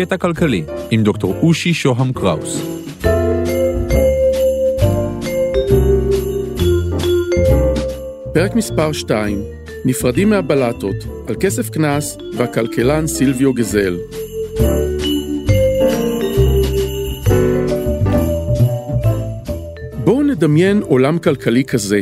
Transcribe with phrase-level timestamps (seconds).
[0.00, 2.62] קטע כלכלי עם דוקטור אושי שוהם קראוס.
[8.34, 9.42] פרק מספר 2
[9.84, 10.94] נפרדים מהבלטות
[11.28, 13.96] על כסף קנס והכלכלן סילביו גזל.
[20.04, 22.00] בואו נדמיין עולם כלכלי כזה.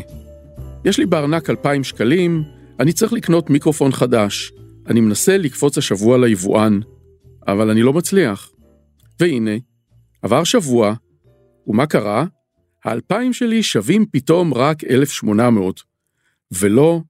[0.84, 2.42] יש לי בארנק 2,000 שקלים,
[2.80, 4.52] אני צריך לקנות מיקרופון חדש.
[4.88, 6.80] אני מנסה לקפוץ השבוע ליבואן,
[7.48, 8.50] אבל אני לא מצליח.
[9.20, 9.56] והנה,
[10.22, 10.94] עבר שבוע,
[11.66, 12.24] ומה קרה?
[12.84, 15.82] האלפיים שלי שווים פתאום רק 1,800.
[16.52, 17.00] ולא,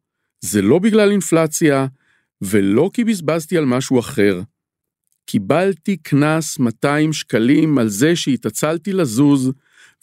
[0.40, 1.86] זה לא בגלל אינפלציה,
[2.42, 4.40] ולא כי בזבזתי על משהו אחר.
[5.26, 9.52] קיבלתי קנס 200 שקלים על זה שהתעצלתי לזוז,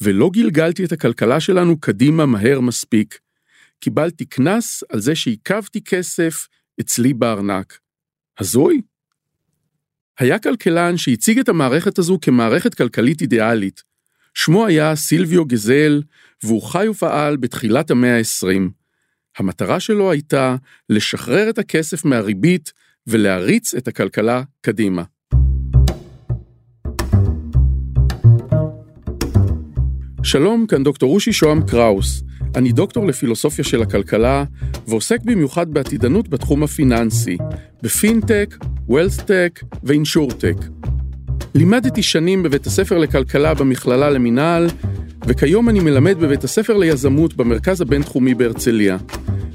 [0.01, 3.19] ולא גלגלתי את הכלכלה שלנו קדימה מהר מספיק.
[3.79, 6.47] קיבלתי קנס על זה שעיכבתי כסף
[6.79, 7.79] אצלי בארנק.
[8.39, 8.81] הזוי?
[10.19, 13.83] היה כלכלן שהציג את המערכת הזו כמערכת כלכלית אידיאלית.
[14.33, 16.01] שמו היה סילביו גזל,
[16.43, 18.69] והוא חי ופעל בתחילת המאה ה-20.
[19.37, 20.55] המטרה שלו הייתה
[20.89, 22.73] לשחרר את הכסף מהריבית
[23.07, 25.03] ולהריץ את הכלכלה קדימה.
[30.23, 32.23] שלום, כאן דוקטור אושי שוהם קראוס.
[32.55, 34.43] אני דוקטור לפילוסופיה של הכלכלה,
[34.87, 37.37] ועוסק במיוחד בעתידנות בתחום הפיננסי,
[37.81, 38.55] בפינטק,
[38.87, 40.55] wealthtech ו insurtech.
[41.55, 44.67] לימדתי שנים בבית הספר לכלכלה במכללה למינהל,
[45.27, 48.97] וכיום אני מלמד בבית הספר ליזמות במרכז הבינתחומי בהרצליה.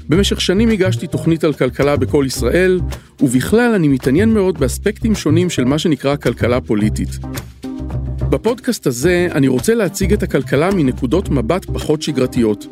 [0.09, 2.79] במשך שנים הגשתי תוכנית על כלכלה בכל ישראל,
[3.21, 7.09] ובכלל אני מתעניין מאוד באספקטים שונים של מה שנקרא כלכלה פוליטית.
[8.29, 12.65] בפודקאסט הזה אני רוצה להציג את הכלכלה מנקודות מבט פחות שגרתיות.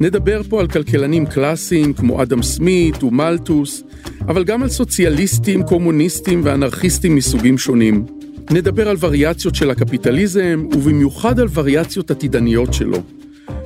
[0.00, 3.82] נדבר פה על כלכלנים קלאסיים כמו אדם סמית ומלטוס,
[4.20, 8.06] אבל גם על סוציאליסטים, קומוניסטים ואנרכיסטים מסוגים שונים.
[8.50, 13.02] נדבר על וריאציות של הקפיטליזם, ובמיוחד על וריאציות עתידניות שלו.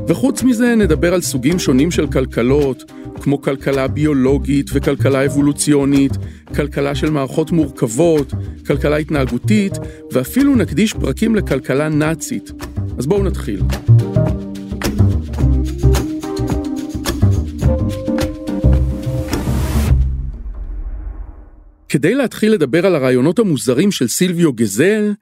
[0.09, 6.13] וחוץ מזה נדבר על סוגים שונים של כלכלות, כמו כלכלה ביולוגית וכלכלה אבולוציונית,
[6.55, 8.33] כלכלה של מערכות מורכבות,
[8.67, 9.73] כלכלה התנהגותית,
[10.13, 12.53] ואפילו נקדיש פרקים לכלכלה נאצית.
[12.99, 13.61] אז בואו נתחיל.
[21.89, 25.13] כדי להתחיל לדבר על הרעיונות המוזרים של סילביו גזל,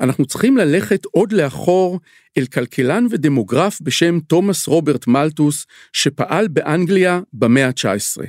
[0.00, 2.00] אנחנו צריכים ללכת עוד לאחור
[2.38, 8.26] אל כלכלן ודמוגרף בשם תומאס רוברט מלטוס, שפעל באנגליה במאה ה-19.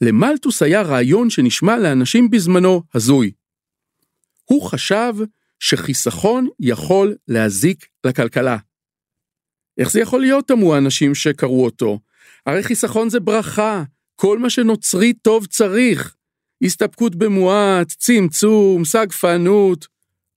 [0.00, 3.32] למלטוס היה רעיון שנשמע לאנשים בזמנו הזוי.
[4.44, 5.14] הוא חשב
[5.60, 8.56] שחיסכון יכול להזיק לכלכלה.
[9.78, 11.98] איך זה יכול להיות, תמו האנשים שקראו אותו?
[12.46, 13.82] הרי חיסכון זה ברכה,
[14.14, 16.14] כל מה שנוצרי טוב צריך.
[16.62, 19.86] הסתפקות במועט, צמצום, סגפנות.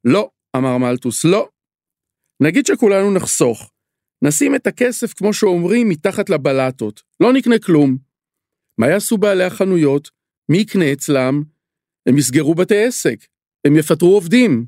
[0.06, 1.50] לא, אמר מלטוס, לא.
[2.40, 3.72] נגיד שכולנו נחסוך.
[4.22, 7.04] נשים את הכסף, כמו שאומרים, מתחת לבלטות.
[7.20, 7.98] לא נקנה כלום.
[8.78, 10.10] מה יעשו בעלי החנויות?
[10.50, 11.44] מי יקנה אצלם?
[12.06, 13.26] הם יסגרו בתי עסק.
[13.66, 14.66] הם יפטרו עובדים.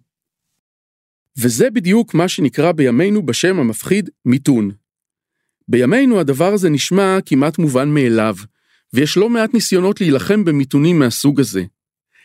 [1.37, 4.71] וזה בדיוק מה שנקרא בימינו בשם המפחיד מיתון.
[5.67, 8.35] בימינו הדבר הזה נשמע כמעט מובן מאליו,
[8.93, 11.63] ויש לא מעט ניסיונות להילחם במיתונים מהסוג הזה.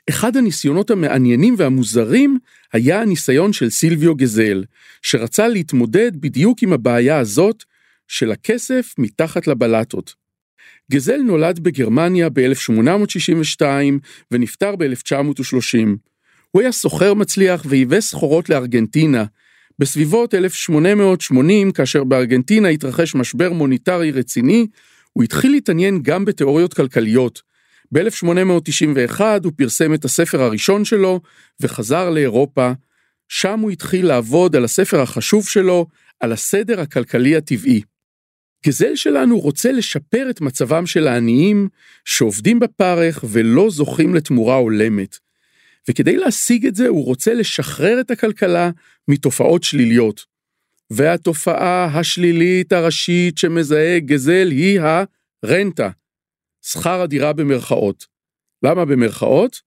[0.08, 2.38] אחד הניסיונות המעניינים והמוזרים
[2.72, 4.64] היה הניסיון של סילביו גזל,
[5.02, 7.64] שרצה להתמודד בדיוק עם הבעיה הזאת
[8.08, 10.14] של הכסף מתחת לבלטות.
[10.92, 13.62] גזל נולד בגרמניה ב-1862
[14.30, 15.88] ונפטר ב-1930.
[16.50, 19.24] הוא היה סוחר מצליח וייבא סחורות לארגנטינה.
[19.78, 24.66] בסביבות 1880, כאשר בארגנטינה התרחש משבר מוניטרי רציני,
[25.18, 27.42] הוא התחיל להתעניין גם בתיאוריות כלכליות,
[27.92, 31.20] ב-1891 הוא פרסם את הספר הראשון שלו
[31.60, 32.72] וחזר לאירופה,
[33.28, 35.86] שם הוא התחיל לעבוד על הספר החשוב שלו,
[36.20, 37.82] על הסדר הכלכלי הטבעי.
[38.66, 41.68] גזל שלנו רוצה לשפר את מצבם של העניים
[42.04, 45.18] שעובדים בפרך ולא זוכים לתמורה הולמת.
[45.90, 48.70] וכדי להשיג את זה הוא רוצה לשחרר את הכלכלה
[49.08, 50.37] מתופעות שליליות.
[50.90, 55.90] והתופעה השלילית הראשית שמזהה גזל היא הרנטה,
[56.62, 58.06] שכר הדירה במרכאות.
[58.62, 59.60] למה במרכאות?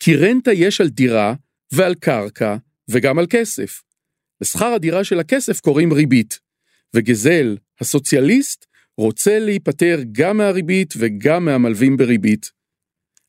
[0.00, 1.34] כי רנטה יש על דירה
[1.72, 2.56] ועל קרקע
[2.88, 3.82] וגם על כסף.
[4.40, 6.40] לשכר הדירה של הכסף קוראים ריבית,
[6.94, 8.66] וגזל, הסוציאליסט,
[8.96, 12.50] רוצה להיפטר גם מהריבית וגם מהמלווים בריבית.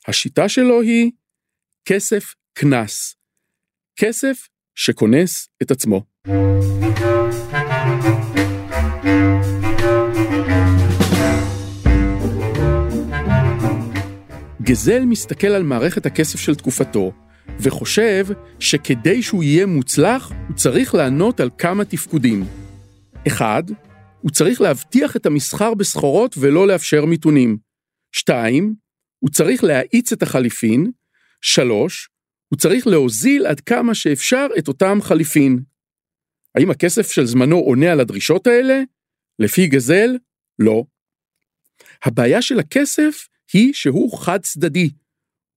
[0.07, 1.12] השיטה שלו היא
[1.86, 3.15] כסף קנס.
[3.95, 6.09] כסף שכונס את עצמו.
[6.27, 6.33] גזל
[15.06, 17.12] מסתכל על מערכת הכסף של תקופתו,
[17.60, 18.25] וחושב
[18.60, 22.45] שכדי שהוא יהיה מוצלח, הוא צריך לענות על כמה תפקודים.
[23.27, 23.63] אחד,
[24.22, 27.57] הוא צריך להבטיח את המסחר בסחורות ולא לאפשר מיתונים.
[28.12, 28.75] שתיים,
[29.19, 30.92] הוא צריך להאיץ את החליפין.
[31.42, 32.10] שלוש,
[32.50, 35.69] הוא צריך להוזיל עד כמה שאפשר את אותם חליפין.
[36.60, 38.82] האם הכסף של זמנו עונה על הדרישות האלה?
[39.40, 40.10] לפי גזל,
[40.60, 40.84] לא.
[42.04, 44.90] הבעיה של הכסף היא שהוא חד צדדי.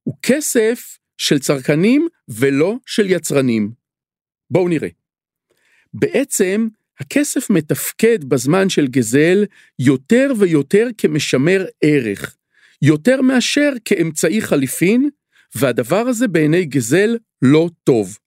[0.03, 3.73] הוא כסף של צרכנים ולא של יצרנים.
[4.51, 4.89] בואו נראה.
[5.95, 6.69] בעצם,
[6.99, 9.45] הכסף מתפקד בזמן של גזל
[9.79, 12.37] יותר ויותר כמשמר ערך,
[12.83, 15.11] יותר מאשר כאמצעי חליפין,
[15.55, 18.19] והדבר הזה בעיני גזל לא טוב.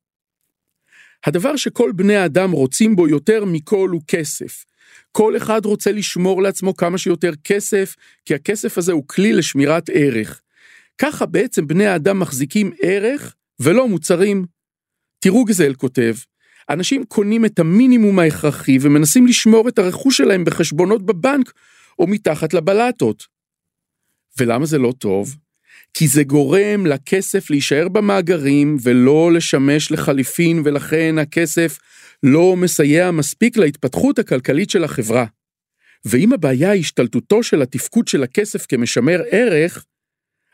[1.25, 4.65] הדבר שכל בני האדם רוצים בו יותר מכל הוא כסף.
[5.11, 7.95] כל אחד רוצה לשמור לעצמו כמה שיותר כסף,
[8.25, 10.41] כי הכסף הזה הוא כלי לשמירת ערך.
[10.97, 14.45] ככה בעצם בני האדם מחזיקים ערך ולא מוצרים.
[15.19, 16.15] תראו גזל כותב,
[16.69, 21.51] אנשים קונים את המינימום ההכרחי ומנסים לשמור את הרכוש שלהם בחשבונות בבנק
[21.99, 23.23] או מתחת לבלטות.
[24.37, 25.35] ולמה זה לא טוב?
[25.97, 31.77] כי זה גורם לכסף להישאר במאגרים ולא לשמש לחליפין ולכן הכסף
[32.23, 35.25] לא מסייע מספיק להתפתחות הכלכלית של החברה.
[36.05, 39.85] ואם הבעיה היא השתלטותו של התפקוד של הכסף כמשמר ערך,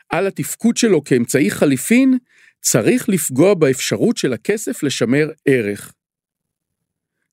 [0.08, 2.18] על התפקוד שלו כאמצעי חליפין,
[2.60, 5.92] צריך לפגוע באפשרות של הכסף לשמר ערך.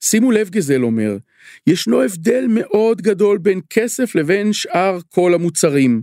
[0.02, 1.18] שימו לב גזל אומר,
[1.68, 6.02] ישנו הבדל מאוד גדול בין כסף לבין שאר כל המוצרים.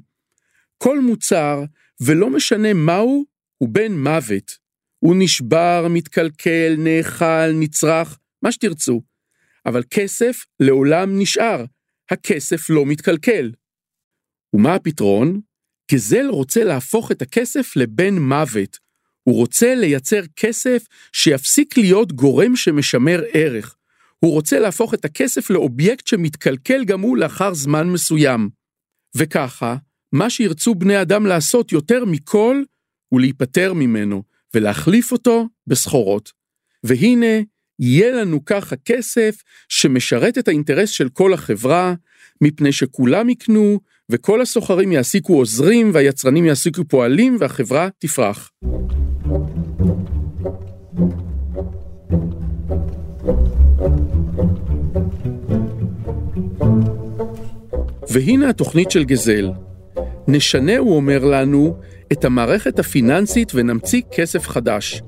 [0.78, 1.64] כל מוצר,
[2.00, 3.24] ולא משנה מהו,
[3.58, 4.52] הוא בן מוות.
[4.98, 9.02] הוא נשבר, מתקלקל, נאכל, נצרך, מה שתרצו.
[9.66, 11.64] אבל כסף לעולם נשאר,
[12.10, 13.52] הכסף לא מתקלקל.
[14.54, 15.40] ומה הפתרון?
[15.92, 18.78] גזל רוצה להפוך את הכסף לבן מוות.
[19.22, 23.76] הוא רוצה לייצר כסף שיפסיק להיות גורם שמשמר ערך.
[24.18, 28.48] הוא רוצה להפוך את הכסף לאובייקט שמתקלקל גם הוא לאחר זמן מסוים.
[29.16, 29.76] וככה,
[30.12, 32.62] מה שירצו בני אדם לעשות יותר מכל,
[33.08, 34.22] הוא להיפטר ממנו,
[34.54, 36.32] ולהחליף אותו בסחורות.
[36.84, 37.40] והנה,
[37.78, 41.94] יהיה לנו ככה כסף שמשרת את האינטרס של כל החברה,
[42.40, 43.80] מפני שכולם יקנו,
[44.10, 48.50] וכל הסוחרים יעסיקו עוזרים, והיצרנים יעסיקו פועלים, והחברה תפרח.
[58.10, 59.65] והנה התוכנית של גזל.
[60.28, 61.80] נשנה, הוא אומר לנו,
[62.12, 65.02] את המערכת הפיננסית ונמציא כסף חדש.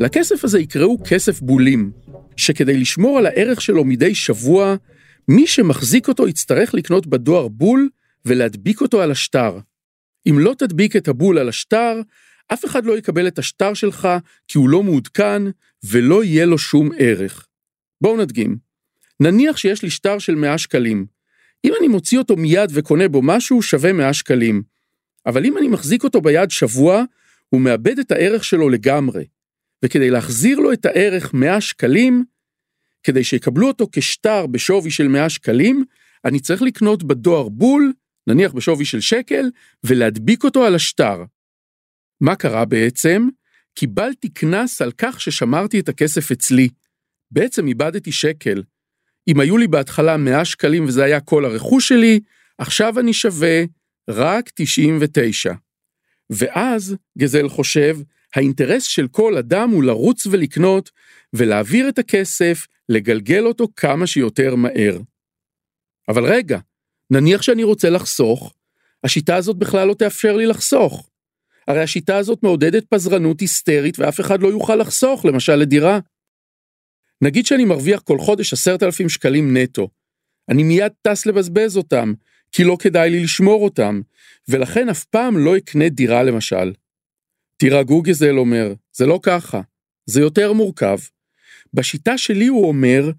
[0.00, 1.90] לכסף הזה יקראו כסף בולים,
[2.36, 4.76] שכדי לשמור על הערך שלו מדי שבוע,
[5.28, 7.88] מי שמחזיק אותו יצטרך לקנות בדואר בול
[8.24, 9.58] ולהדביק אותו על השטר.
[10.28, 12.00] אם לא תדביק את הבול על השטר,
[12.52, 14.08] אף אחד לא יקבל את השטר שלך
[14.48, 15.42] כי הוא לא מעודכן
[15.84, 17.46] ולא יהיה לו שום ערך.
[18.00, 18.56] בואו נדגים.
[19.20, 21.13] נניח שיש לי שטר של 100 שקלים.
[21.64, 24.62] אם אני מוציא אותו מיד וקונה בו משהו, שווה 100 שקלים.
[25.26, 27.04] אבל אם אני מחזיק אותו ביד שבוע,
[27.48, 29.24] הוא מאבד את הערך שלו לגמרי.
[29.84, 32.24] וכדי להחזיר לו את הערך 100 שקלים,
[33.02, 35.84] כדי שיקבלו אותו כשטר בשווי של 100 שקלים,
[36.24, 37.92] אני צריך לקנות בדואר בול,
[38.26, 39.50] נניח בשווי של שקל,
[39.84, 41.24] ולהדביק אותו על השטר.
[42.20, 43.28] מה קרה בעצם?
[43.74, 46.68] קיבלתי קנס על כך ששמרתי את הכסף אצלי.
[47.30, 48.62] בעצם איבדתי שקל.
[49.28, 52.20] אם היו לי בהתחלה 100 שקלים וזה היה כל הרכוש שלי,
[52.58, 53.62] עכשיו אני שווה
[54.10, 55.52] רק 99.
[56.30, 57.98] ואז, גזל חושב,
[58.34, 60.90] האינטרס של כל אדם הוא לרוץ ולקנות,
[61.32, 64.98] ולהעביר את הכסף, לגלגל אותו כמה שיותר מהר.
[66.08, 66.58] אבל רגע,
[67.10, 68.54] נניח שאני רוצה לחסוך,
[69.04, 71.10] השיטה הזאת בכלל לא תאפשר לי לחסוך.
[71.68, 75.98] הרי השיטה הזאת מעודדת פזרנות היסטרית ואף אחד לא יוכל לחסוך, למשל לדירה.
[77.22, 79.88] נגיד שאני מרוויח כל חודש עשרת אלפים שקלים נטו.
[80.48, 82.12] אני מיד טס לבזבז אותם,
[82.52, 84.00] כי לא כדאי לי לשמור אותם,
[84.48, 86.72] ולכן אף פעם לא אקנה דירה למשל.
[87.56, 89.60] תירגעו גזל אומר, זה לא ככה,
[90.06, 90.98] זה יותר מורכב.
[91.74, 93.10] בשיטה שלי הוא אומר,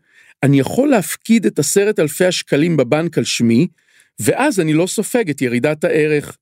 [0.43, 3.67] אני יכול להפקיד את עשרת אלפי השקלים בבנק על שמי,
[4.19, 6.37] ואז אני לא סופג את ירידת הערך.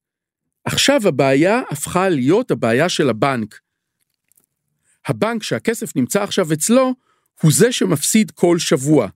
[0.65, 3.59] עכשיו הבעיה הפכה להיות הבעיה של הבנק.
[5.07, 6.93] הבנק שהכסף נמצא עכשיו אצלו,
[7.41, 9.07] הוא זה שמפסיד כל שבוע,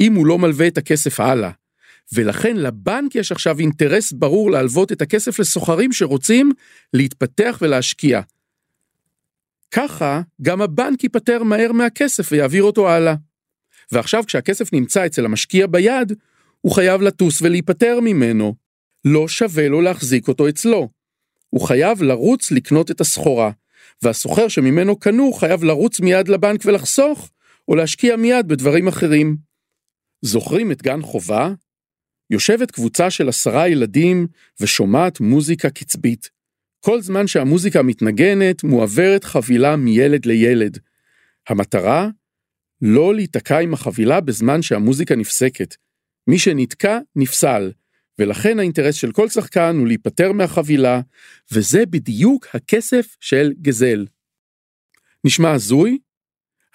[0.00, 1.50] אם הוא לא מלווה את הכסף הלאה.
[2.12, 6.52] ולכן לבנק יש עכשיו אינטרס ברור להלוות את הכסף לסוחרים שרוצים
[6.92, 8.20] להתפתח ולהשקיע.
[9.70, 13.14] ככה גם הבנק ייפטר מהר מהכסף ויעביר אותו הלאה.
[13.92, 16.12] ועכשיו כשהכסף נמצא אצל המשקיע ביד,
[16.60, 18.54] הוא חייב לטוס ולהיפטר ממנו.
[19.04, 20.88] לא שווה לו להחזיק אותו אצלו.
[21.50, 23.50] הוא חייב לרוץ לקנות את הסחורה,
[24.02, 27.30] והסוחר שממנו קנו חייב לרוץ מיד לבנק ולחסוך,
[27.68, 29.36] או להשקיע מיד בדברים אחרים.
[30.22, 31.52] זוכרים את גן חובה?
[32.30, 34.26] יושבת קבוצה של עשרה ילדים
[34.60, 36.30] ושומעת מוזיקה קצבית.
[36.80, 40.78] כל זמן שהמוזיקה מתנגנת, מועברת חבילה מילד לילד.
[41.48, 42.08] המטרה?
[42.82, 45.76] לא להיתקע עם החבילה בזמן שהמוזיקה נפסקת.
[46.26, 47.72] מי שנתקע, נפסל,
[48.18, 51.00] ולכן האינטרס של כל שחקן הוא להיפטר מהחבילה,
[51.52, 54.06] וזה בדיוק הכסף של גזל.
[55.24, 55.98] נשמע הזוי?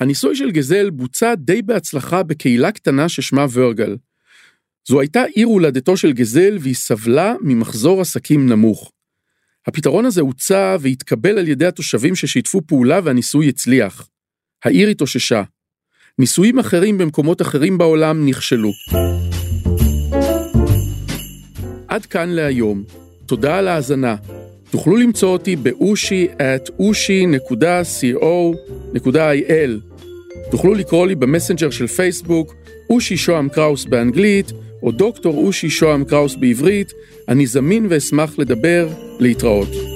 [0.03, 3.98] הניסוי של גזל בוצע די בהצלחה בקהילה קטנה ששמה ורגל.
[4.88, 8.91] זו הייתה עיר הולדתו של גזל והיא סבלה ממחזור עסקים נמוך.
[9.67, 14.07] הפתרון הזה הוצע והתקבל על ידי התושבים ששיתפו פעולה והניסוי הצליח.
[14.63, 15.43] העיר התאוששה.
[16.19, 18.72] ניסויים אחרים במקומות אחרים בעולם נכשלו.
[21.88, 22.83] עד כאן להיום.
[23.25, 24.15] תודה על ההאזנה.
[24.69, 27.13] תוכלו למצוא אותי ב ushi at ushi.co.il.
[30.52, 32.56] תוכלו לקרוא לי במסנג'ר של פייסבוק,
[32.90, 34.52] אושי שוהם קראוס באנגלית,
[34.84, 36.94] או דוקטור אושי שוהם קראוס בעברית.
[37.28, 38.88] אני זמין ואשמח לדבר.
[39.20, 39.92] להתראות.